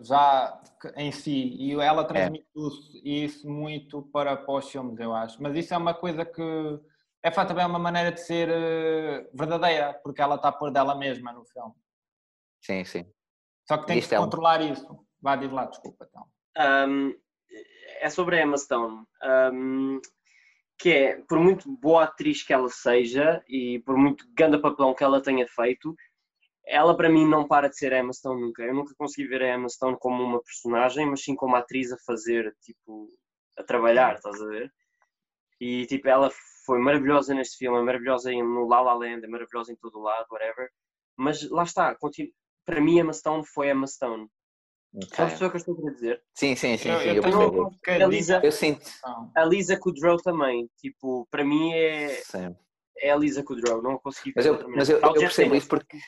[0.02, 0.60] já
[0.96, 1.84] em si e É.
[1.86, 5.42] ela transmite isso- isso muito para, para os filmes, eu acho.
[5.42, 6.80] Mas isso é uma coisa que
[7.22, 11.44] é também uma maneira de ser eh, verdadeira, porque ela está por dela mesma no
[11.44, 11.74] filme.
[12.62, 13.06] Sim, sim.
[13.66, 14.86] Só que tem que é um- controlar isso.
[15.20, 16.06] Vá, diz lá, desculpa.
[16.08, 16.26] Então.
[16.88, 17.14] Um,
[18.00, 19.04] é sobre a Emma Stone.
[19.52, 20.00] Um,
[20.78, 25.04] que é, por muito boa atriz que ela seja e por muito grande papelão que
[25.04, 25.94] ela tenha feito,
[26.66, 28.62] ela para mim não para de ser a Emma Stone nunca.
[28.62, 31.98] Eu nunca consegui ver a Emma Stone como uma personagem, mas sim como atriz a
[32.06, 33.10] fazer, tipo,
[33.58, 34.72] a trabalhar, estás a ver?
[35.60, 36.30] E tipo, ela
[36.66, 40.02] foi maravilhosa neste filme, é maravilhosa no La La Land, é maravilhosa em todo o
[40.02, 40.68] lado, whatever.
[41.16, 42.32] Mas lá está, continu-
[42.64, 44.28] para mim Emma Stone foi Emma Stone.
[44.96, 45.08] Ok.
[45.16, 46.22] Sabes o que eu estou a dizer?
[46.34, 48.88] Sim, sim, sim, Eu, sim, eu eu tenho um bocadinho Elisa- Eu sinto.
[49.34, 52.54] A Lisa Kudrow também, tipo, para mim é, Sim.
[52.98, 55.98] é a Lisa Kudrow, não consegui Mas eu, mas eu, eu percebo isso porque.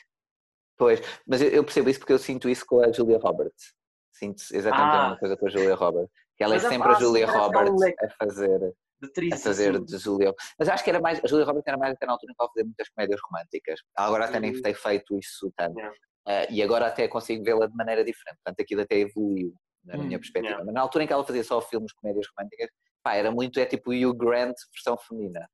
[0.77, 3.73] Pois, mas eu, eu percebo isso porque eu sinto isso com a Julia Roberts.
[4.13, 5.03] Sinto exatamente a Ah.
[5.03, 6.11] mesma coisa com a Julia Roberts.
[6.37, 9.37] Que ela Mas é a sempre a frase Julia Roberts é- a fazer, de a
[9.37, 10.33] fazer de Julia.
[10.57, 11.19] Mas acho que era mais.
[11.23, 13.79] A Julia Roberts era mais até na altura em que ela fazia muitas comédias românticas.
[13.95, 14.61] Agora até nem Uhum.
[14.61, 15.77] tem feito isso tanto.
[15.77, 15.95] Yeah.
[16.27, 18.37] Ah, e agora até consigo vê-la de maneira diferente.
[18.43, 19.53] Portanto, aquilo até evoluiu,
[19.85, 20.49] na Hum, minha perspectiva.
[20.55, 20.65] yeah.
[20.65, 22.69] Mas na altura em que ela fazia só filmes de comédias românticas,
[23.01, 25.47] pá, era muito, é tipo Hugh Grant versão feminina.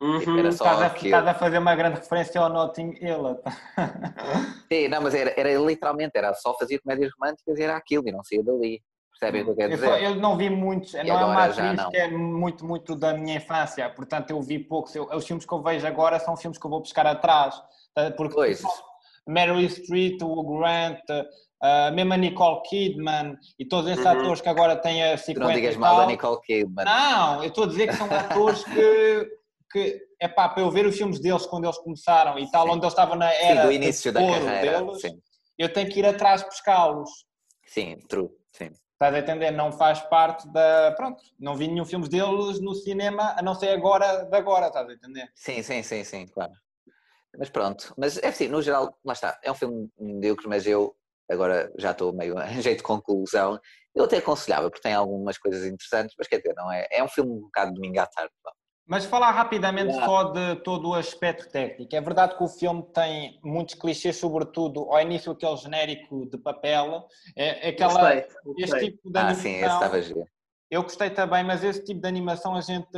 [0.00, 0.38] Uhum.
[0.38, 1.06] Era só Estás a, aquilo.
[1.16, 3.38] estás a fazer uma grande referência ao Notting Hill.
[4.72, 8.12] Sim, não, mas era, era literalmente, era só fazer comédias românticas e era aquilo, e
[8.12, 8.80] não saía dali.
[9.10, 10.04] Percebem o que eu quero Eu, só- dizer?
[10.04, 11.90] eu não vi muitos, não é uma atriz não.
[11.90, 14.94] que é muito, muito da minha infância, portanto eu vi poucos.
[14.94, 17.60] Eu- os filmes que eu vejo agora são filmes que eu vou buscar atrás,
[17.94, 18.10] tá?
[18.12, 18.62] porque Pois.
[19.28, 24.10] Meryl Streep, o Grant, uh, mesmo a Nicole Kidman e todos esses Uhum.
[24.12, 26.06] atores que agora têm a Tu 50 não digas mal da.
[26.06, 26.84] Nicole Kidman.
[26.84, 29.30] Não, eu estou a dizer que são atores que,
[29.70, 32.72] que é pá, para eu ver os filmes deles quando eles começaram e tal, Sim.
[32.72, 34.78] onde eles estavam na Sim, era do de início da carreira.
[34.80, 35.20] deles, Sim,
[35.58, 37.10] eu tenho que ir atrás buscá-los.
[37.66, 38.28] sim, true.
[38.52, 38.70] Sim.
[38.94, 39.50] Estás a entender?
[39.52, 40.92] Não faz parte da.
[40.92, 44.86] Pronto, não vi nenhum filme deles no cinema, a não ser agora de agora, estás
[44.88, 45.26] a entender?
[45.34, 46.52] sim, sim, sim, sim, claro.
[47.38, 50.94] Mas pronto, mas é assim, no geral, lá está, é um filme medíocre, mas eu
[51.30, 53.58] agora já estou meio em jeito de conclusão.
[53.94, 56.86] Eu até aconselhava, porque tem algumas coisas interessantes, mas quer dizer, não é?
[56.90, 58.32] É um filme um bocado domingo à tarde.
[58.86, 61.94] Mas falar rapidamente só de todo o aspecto técnico.
[61.94, 67.06] É verdade que o filme tem muitos clichês, sobretudo ao início aquele genérico de papel,
[67.36, 68.14] é, é aquela,
[68.44, 69.42] Gostei, este tipo de Ah, animação.
[69.42, 70.26] sim, esse estava a.
[70.68, 72.88] Eu gostei também, mas esse tipo de animação a gente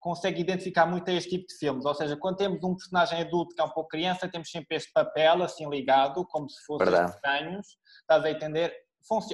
[0.00, 1.84] consegue identificar muito a este tipo de filmes.
[1.84, 4.90] Ou seja, quando temos um personagem adulto que é um pouco criança, temos sempre este
[4.92, 7.66] papel assim ligado, como se fossem estranhos.
[8.00, 8.74] Estás a entender?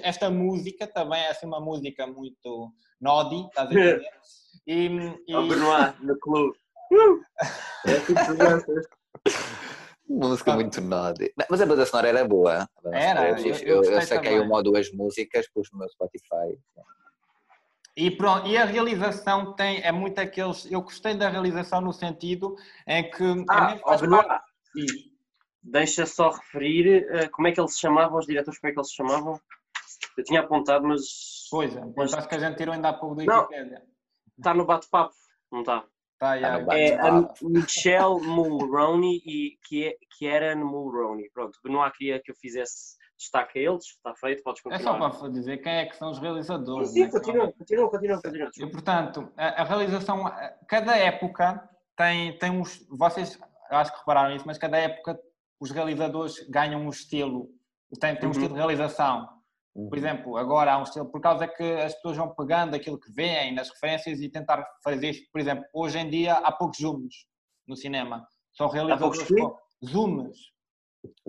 [0.03, 4.09] esta música também é assim uma música muito nodi, estás a entender?
[4.67, 4.87] E,
[5.29, 5.49] e...
[5.49, 6.57] Benoit no clube.
[7.87, 8.21] É tipo
[10.09, 11.33] Música muito nodi.
[11.51, 12.69] Mas a banda sonora era boa.
[12.93, 16.57] Era, eu, eu, eu, eu saquei uma ou duas músicas, pus no meu Spotify.
[17.97, 20.71] E, pronto, e a realização tem, é muito aqueles.
[20.71, 22.55] Eu gostei da realização no sentido
[22.87, 23.25] em que.
[23.25, 24.29] É ah, é ó, Benoit,
[25.63, 28.79] deixa só referir uh, como é que eles se chamavam, os diretores, como é que
[28.79, 29.41] eles se chamavam?
[30.19, 31.47] Eu tinha apontado, mas.
[31.51, 33.83] Pois é, mas acho que a gente tirou ainda há pouco do Wikipedia.
[34.37, 35.15] Está no bate-papo,
[35.51, 35.83] não está?
[36.19, 36.75] Tá, yeah.
[36.75, 39.59] é a Michelle Mulroney e
[40.19, 41.31] Kieran Mulroney.
[41.33, 45.09] Pronto, não queria que eu fizesse destaque a eles, está feito, podes continuar.
[45.09, 46.89] É só para dizer quem é que são os realizadores.
[46.89, 47.11] Sim, sim né?
[47.11, 48.51] continua, continua, continua, continua.
[48.57, 50.25] E portanto, a, a, realização,
[50.69, 53.39] cada época tem, tem uns, vocês
[53.71, 55.19] acho que repararam isso, mas cada época
[55.61, 57.49] os realizadores ganham um estilo,
[58.01, 58.31] tem, tem um uhum.
[58.33, 59.27] estilo de realização.
[59.75, 59.97] Por uhum.
[59.97, 63.55] exemplo, agora há um estilo, por causa que as pessoas vão pegando aquilo que veem
[63.55, 65.31] nas referências e tentar fazer isto.
[65.31, 67.27] Por exemplo, hoje em dia há poucos zooms
[67.67, 68.27] no cinema.
[68.53, 70.39] São realizadores com zooms.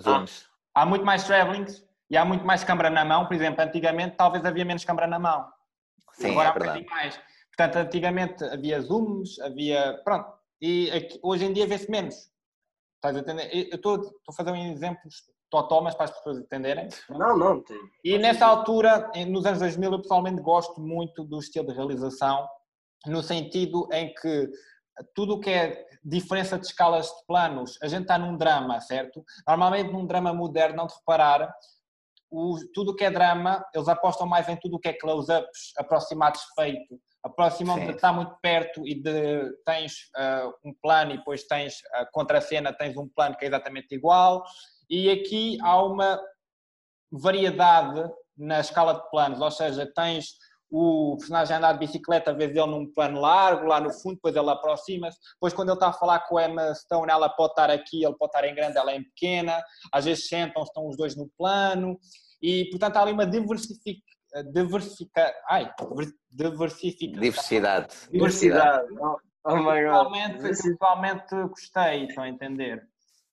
[0.02, 0.47] Zooms.
[0.78, 3.26] Há muito mais travelings e há muito mais câmara na mão.
[3.26, 5.52] Por exemplo, antigamente talvez havia menos câmara na mão.
[6.13, 7.20] Sim, agora é há um bocadinho mais.
[7.48, 10.00] Portanto, antigamente havia zooms, havia.
[10.04, 10.32] Pronto.
[10.62, 12.30] E aqui, hoje em dia vê-se menos.
[12.98, 13.50] Estás a entender?
[13.52, 15.02] Eu estou, estou a fazer um exemplo
[15.50, 16.90] totó, mas para as pessoas entenderem.
[17.10, 17.63] Não, não.
[17.63, 17.80] Tem.
[18.04, 22.48] E nessa altura, nos anos 2000, eu pessoalmente gosto muito do estilo de realização,
[23.08, 24.52] no sentido em que
[25.16, 29.24] tudo o que é diferença de escalas de planos, a gente está num drama, certo?
[29.48, 31.54] Normalmente num drama moderno, não te reparar,
[32.30, 35.74] o, tudo o que é drama, eles apostam mais em tudo o que é close-ups,
[35.78, 41.44] aproximados feito, aproximam de estar muito perto e de, tens uh, um plano e depois
[41.44, 44.44] tens a contra-cena, tens um plano que é exatamente igual,
[44.90, 46.20] e aqui há uma
[47.12, 50.36] variedade na escala de planos, ou seja, tens
[50.69, 54.36] o personagem a andar de bicicleta, vês ele num plano largo, lá no fundo, depois
[54.36, 57.69] ele aproxima-se, depois quando ele está a falar com a Emma Stone, ela pode estar
[57.69, 59.62] aqui, ele pode estar em grande, ela é em pequena,
[59.93, 61.97] às vezes sentam-se, estão os dois no plano,
[62.41, 64.01] e portanto há ali uma diversific...
[64.51, 65.34] diversifica...
[65.49, 65.73] Ai,
[66.32, 67.21] diversificação.
[67.21, 67.95] Diversidade.
[68.12, 68.88] Diversidade.
[68.99, 70.41] Oh, oh my God.
[70.41, 72.86] Principalmente gostei, estão a entender?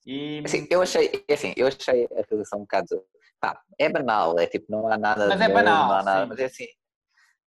[0.06, 0.42] E...
[0.44, 3.02] Assim, eu achei, assim, eu achei a realização um bocado.
[3.40, 5.28] Pá, é banal, é tipo, não há nada.
[5.28, 5.88] Mas é banal.
[5.88, 6.66] Não há nada, mas é assim.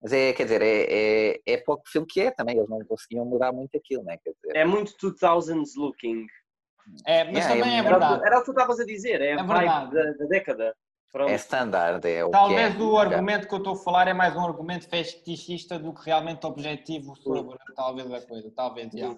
[0.02, 3.26] Mas é, quer dizer, é, é, é pouco filme que é também, eles não conseguiam
[3.26, 4.18] mudar muito aquilo, né?
[4.24, 6.28] Quer dizer, é muito 2000s looking.
[7.06, 8.26] É, mas yeah, também é, é verdade.
[8.26, 10.76] Era o que tu estavas a dizer, é, é a vibe da, da, década.
[11.12, 11.32] Pronto.
[11.32, 12.86] É standard, é o Talvez que é.
[12.86, 16.46] o argumento que eu estou a falar é mais um argumento fetichista do que realmente
[16.46, 19.16] objetivo sobre talvez a coisa, talvez, já.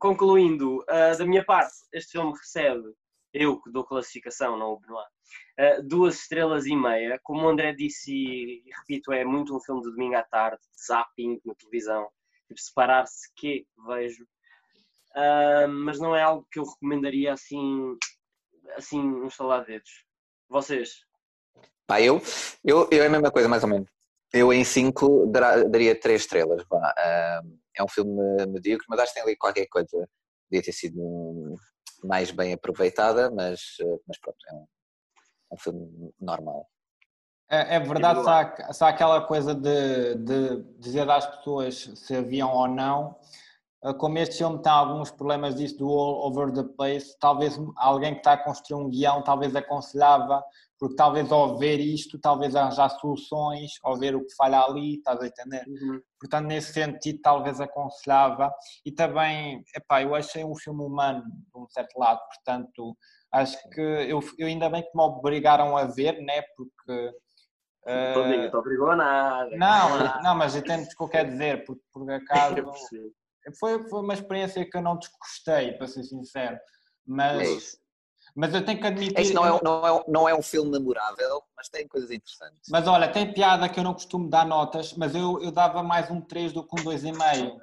[0.00, 2.84] concluindo, uh, da minha parte, este filme recebe,
[3.32, 5.08] eu que dou classificação, não o Benoit,
[5.84, 7.18] duas estrelas e meia.
[7.22, 10.86] Como o André disse e, repito, é muito um filme de domingo à tarde, de
[10.86, 12.08] zapping na televisão,
[12.48, 14.24] tipo, separar-se que vejo.
[15.16, 17.96] Uh, mas não é algo que eu recomendaria assim,
[18.76, 20.04] assim, um estalar de dedos.
[20.48, 21.04] Vocês?
[21.86, 22.20] Pá, eu,
[22.64, 23.88] eu, eu é a mesma coisa, mais ou menos.
[24.32, 25.30] Eu em 5
[25.70, 26.64] daria 3 estrelas.
[26.68, 26.94] Vá.
[27.76, 30.08] é um filme medíocre, mas acho que tem ali qualquer coisa.
[30.48, 31.54] Podia ter sido
[32.02, 33.60] mais bem aproveitada, mas,
[34.06, 34.66] mas pronto, é um,
[35.50, 36.68] um filme normal.
[37.50, 42.16] É, é verdade, se há, se há, aquela coisa de, de dizer às pessoas se
[42.16, 43.16] haviam ou não,
[43.98, 48.20] como este filme tem alguns problemas disso do all over the place, talvez alguém que
[48.20, 50.42] está a construir um guião talvez aconselhava,
[50.78, 55.20] porque talvez ao ver isto, talvez arranjar soluções, ao ver o que falha ali, estás
[55.20, 55.64] a entender?
[55.68, 56.00] Uhum.
[56.18, 58.52] Portanto, nesse sentido, talvez aconselhava.
[58.84, 62.96] E também, epá, eu achei um filme humano, de um certo lado, portanto,
[63.34, 66.42] acho que eu, eu ainda bem que me obrigaram a ver, né?
[66.56, 67.12] Porque
[67.86, 69.56] Uh, não obrigou a nada.
[69.58, 69.88] Não,
[70.22, 72.56] não, mas entendo o que eu quero dizer, porque por acaso
[73.60, 76.58] foi, foi uma experiência que eu não desgostei, para ser sincero.
[77.06, 77.78] Mas, é
[78.34, 79.18] mas eu tenho que admitir.
[79.18, 82.70] Este não é, não, é, não é um filme memorável, mas tem coisas interessantes.
[82.70, 86.10] Mas olha, tem piada que eu não costumo dar notas, mas eu, eu dava mais
[86.10, 87.54] um 3 do que um 2,5.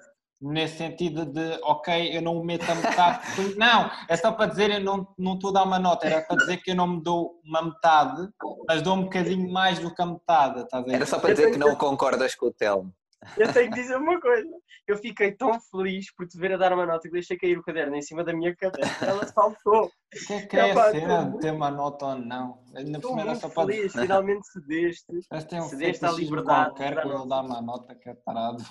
[0.42, 3.20] Nesse sentido de, ok, eu não o meto a metade.
[3.58, 6.36] não, é só para dizer, eu não, não estou a dar uma nota, era para
[6.38, 8.28] dizer que eu não me dou uma metade,
[8.68, 10.62] mas dou um bocadinho mais do que a metade.
[10.62, 12.92] Estás a Era só para dizer que não concordas com o Telmo.
[13.38, 14.50] Eu tenho que dizer uma coisa.
[14.88, 17.64] Eu fiquei tão feliz por te ver a dar uma nota que deixei cair o
[17.64, 18.90] caderno em cima da minha cadeira.
[19.02, 19.86] Ela saltou.
[19.86, 19.92] O
[20.28, 22.64] que é que é a cena de ter uma nota ou não?
[22.76, 24.02] Estou muito só feliz, para...
[24.02, 25.06] finalmente cedeste.
[25.32, 26.70] Mas tem um cedeste à liberdade.
[26.72, 28.64] qualquer para ele dar uma nota que é parado.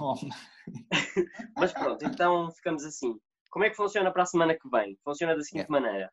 [1.56, 3.18] Mas pronto, então ficamos assim.
[3.50, 4.98] Como é que funciona para a semana que vem?
[5.04, 5.72] Funciona da seguinte é.
[5.72, 6.12] maneira.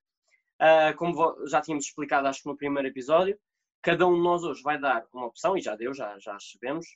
[0.62, 3.38] Uh, como já tínhamos explicado, acho que no primeiro episódio,
[3.82, 6.88] cada um de nós hoje vai dar uma opção, e já deu, já, já sabemos,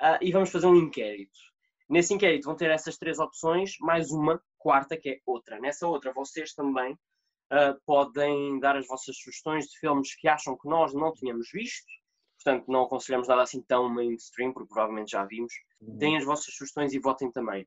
[0.00, 1.38] uh, e vamos fazer um inquérito.
[1.88, 5.60] Nesse inquérito vão ter essas três opções, mais uma quarta, que é outra.
[5.60, 10.68] Nessa outra, vocês também uh, podem dar as vossas sugestões de filmes que acham que
[10.68, 11.86] nós não tínhamos visto,
[12.42, 15.52] portanto não aconselhamos nada assim tão mainstream, porque provavelmente já vimos.
[15.80, 15.96] Uhum.
[15.98, 17.66] Deem as vossas sugestões e votem também.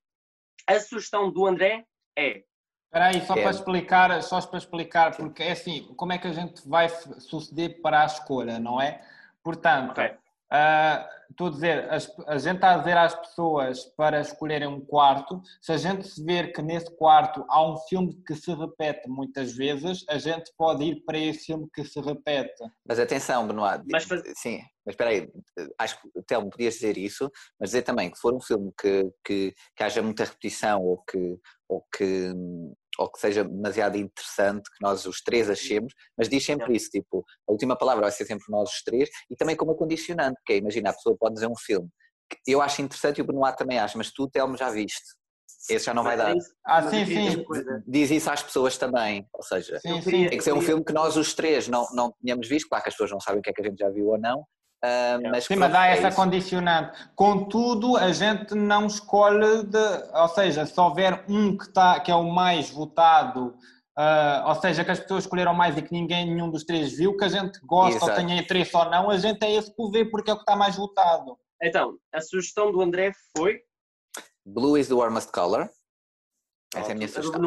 [0.66, 1.86] A sugestão do André
[2.18, 2.44] é
[2.88, 3.42] Espera aí, só é.
[3.42, 7.82] para explicar, só para explicar, porque é assim, como é que a gente vai suceder
[7.82, 9.06] para a escolha, não é?
[9.44, 10.12] Portanto, okay.
[10.52, 11.90] Uh, estou a dizer,
[12.28, 15.42] a gente está a dizer às pessoas para escolherem um quarto.
[15.62, 19.54] Se a gente se ver que nesse quarto há um filme que se repete muitas
[19.54, 22.64] vezes, a gente pode ir para esse filme que se repete.
[22.88, 23.84] Mas atenção, Benoit.
[23.92, 25.30] Mas, sim, mas espera aí,
[25.78, 29.54] acho que, Telmo, podias dizer isso, mas dizer também que for um filme que, que,
[29.76, 31.38] que haja muita repetição ou que,
[31.68, 32.34] ou que
[32.98, 37.24] ou que seja demasiado interessante, que nós os três achemos, mas diz sempre isso, tipo,
[37.48, 40.58] a última palavra vai ser sempre nós os três, e também como condicionante, que é,
[40.58, 41.90] imagina, a pessoa pode dizer um filme
[42.30, 45.16] que eu acho interessante e o Benoit também acha, mas tu, Telmo, já viste.
[45.70, 46.34] Esse já não vai dar.
[46.66, 47.46] Ah, sim, sim.
[47.86, 50.28] Diz isso às pessoas também, ou seja, sim, sim.
[50.28, 52.90] tem que ser um filme que nós os três não, não tínhamos visto, claro que
[52.90, 54.46] as pessoas não sabem o que é que a gente já viu ou não,
[54.84, 56.18] Uh, mas Sim, mas dá é essa isso.
[56.18, 57.10] condicionante.
[57.16, 59.78] Contudo, a gente não escolhe, de,
[60.14, 63.56] ou seja, se houver um que, tá, que é o mais votado,
[63.98, 67.18] uh, ou seja, que as pessoas escolheram mais e que ninguém, nenhum dos três viu,
[67.18, 68.12] que a gente gosta Exato.
[68.12, 70.38] ou tenha interesse ou não, a gente é esse que o vê porque é o
[70.38, 71.38] que está mais votado.
[71.62, 73.60] Então, a sugestão do André foi?
[74.46, 75.70] Blue is the warmest color.
[76.76, 77.42] Essa é a minha sugestão.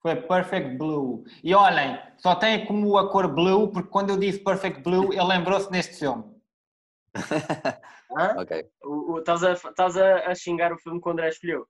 [0.00, 1.24] Foi Perfect Blue.
[1.42, 5.24] E olhem, só tem como a cor blue, porque quando eu disse Perfect Blue, ele
[5.24, 6.37] lembrou-se neste filme.
[8.38, 8.70] ok.
[9.18, 11.66] Estás a, estás a, a xingar o filme que o André escolheu?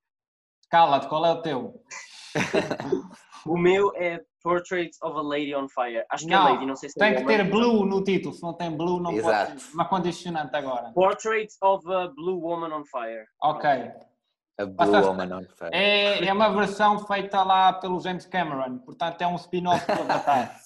[0.70, 1.82] Cala-te, qual é o teu?
[3.46, 6.04] o meu é Portrait of a Lady on Fire.
[6.10, 8.04] Acho que é não, é Lady, não sei se tem é que ter blue no
[8.04, 9.52] título, se não tem blue não Exato.
[9.52, 10.92] pode uma condicionante agora.
[10.92, 13.26] Portrait of a Blue Woman on Fire.
[13.42, 13.68] Ok.
[14.58, 15.70] A Blue Woman on Fire.
[15.72, 20.56] É, é uma versão feita lá pelo James Cameron, portanto é um spin-off do Avatar.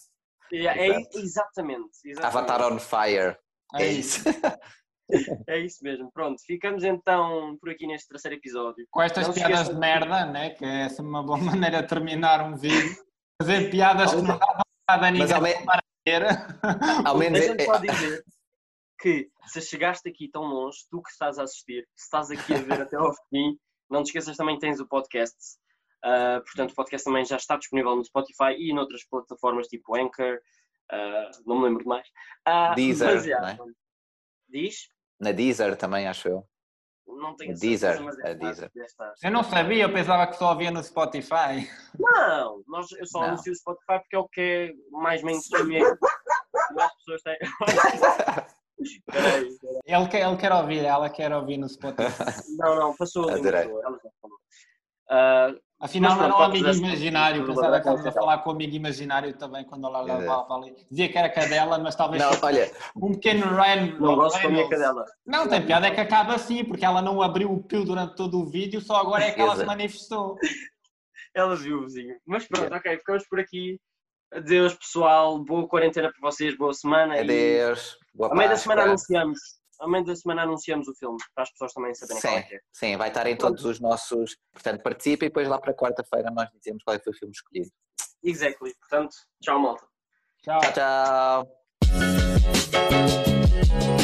[0.53, 2.37] é, é exatamente, exatamente.
[2.37, 3.39] Avatar on Fire.
[3.75, 4.23] É, é isso.
[5.47, 6.11] É isso mesmo.
[6.11, 8.87] Pronto, ficamos então por aqui neste terceiro episódio.
[8.91, 10.51] Com estas não piadas de merda, né?
[10.51, 12.97] que é essa uma boa maneira de terminar um vídeo.
[13.41, 15.53] Fazer piadas que não dá nada a ninguém Mas ao me...
[17.05, 17.65] Ao menos é...
[17.65, 18.25] só dizer
[18.99, 22.59] que se chegaste aqui tão longe, tu que estás a assistir, se estás aqui a
[22.59, 23.59] ver até ao fim,
[23.91, 25.37] não te esqueças também tens o podcast.
[26.05, 30.39] Uh, portanto, o podcast também já está disponível no Spotify e noutras plataformas tipo Anchor,
[30.93, 32.07] uh, não me lembro de mais.
[32.47, 33.59] Uh, Deezer, mas, yeah, é?
[34.49, 34.89] Diz?
[35.21, 36.49] Na Deezer também, acho eu.
[37.07, 38.71] Não tenho Deezer, certeza, mas é Deezer.
[39.23, 41.69] Eu não sabia, eu pensava que só havia no Spotify.
[41.99, 43.29] Não, nós, eu só não.
[43.29, 45.69] anuncio o Spotify porque é o que é mais mainstream.
[46.79, 47.39] as pessoas têm.
[49.07, 49.59] Peraí, peraí.
[49.85, 52.25] Ele, quer, ele quer ouvir, ela quer ouvir no Spotify.
[52.59, 53.47] Não, não, passou ali.
[53.49, 54.39] Ela já falou.
[55.11, 57.45] Uh, Afinal, não era um amigo imaginário.
[57.45, 60.77] Pensava que estava a falar com o amigo imaginário também quando ela levava ali.
[60.89, 62.23] Dizia que era cadela, mas talvez.
[62.23, 62.71] Não, olha.
[62.95, 63.97] Um pequeno Ryan.
[63.99, 65.05] Não gosto da minha cadela.
[65.27, 68.39] Não, tem piada é que acaba assim, porque ela não abriu o pio durante todo
[68.39, 70.37] o vídeo, só agora é que ela se manifestou.
[71.35, 72.15] Ela viu o vizinho.
[72.27, 73.81] Mas pronto, ok, ficamos por aqui.
[74.31, 75.43] Adeus, pessoal.
[75.43, 77.19] Boa quarentena para vocês, boa semana.
[77.19, 77.97] Adeus.
[78.15, 78.19] E...
[78.19, 81.51] Boa a meio da semana anunciamos ao meio da semana anunciamos o filme, para as
[81.51, 82.61] pessoas também saberem sim, qual é que é.
[82.73, 84.37] Sim, vai estar em todos os nossos.
[84.53, 87.33] Portanto, participe e depois lá para quarta-feira nós dizemos qual é que foi o filme
[87.33, 87.71] escolhido.
[88.23, 88.73] Exactly.
[88.79, 89.85] Portanto, tchau, malta.
[90.43, 91.49] Tchau, tchau.
[93.75, 94.02] tchau.